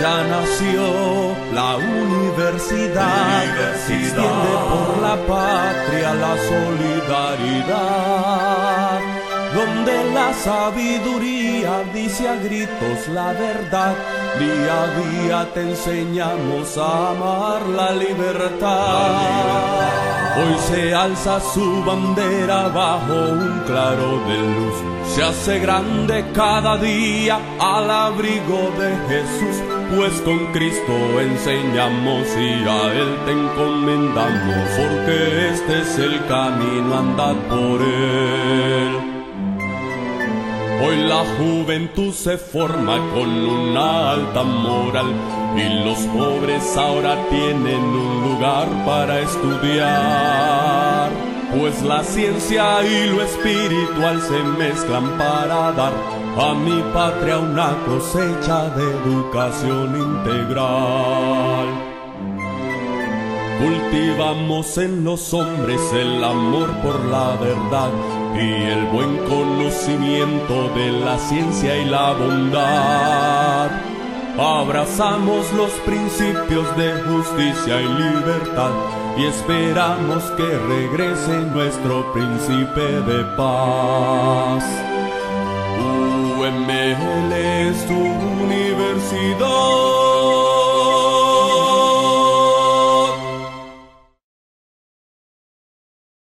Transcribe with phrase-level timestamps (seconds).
[0.00, 3.44] ya nació la universidad,
[3.86, 9.00] se extiende por la patria la solidaridad,
[9.54, 13.94] donde la sabiduría dice a gritos la verdad,
[14.38, 20.03] día a día te enseñamos a amar la libertad.
[20.36, 24.74] Hoy se alza su bandera bajo un claro de luz.
[25.14, 29.62] Se hace grande cada día al abrigo de Jesús,
[29.94, 37.36] pues con Cristo enseñamos y a Él te encomendamos, porque este es el camino, andad
[37.48, 39.14] por Él.
[40.84, 45.14] Hoy la juventud se forma con una alta moral
[45.56, 51.10] y los pobres ahora tienen un lugar para estudiar.
[51.58, 55.92] Pues la ciencia y lo espiritual se mezclan para dar
[56.36, 61.68] a mi patria una cosecha de educación integral.
[63.60, 67.90] Cultivamos en los hombres el amor por la verdad
[68.34, 73.63] y el buen conocimiento de la ciencia y la bondad.
[74.38, 78.72] Abrazamos los principios de justicia y libertad
[79.16, 84.64] y esperamos que regrese nuestro príncipe de paz.
[86.36, 89.83] UML es tu universidad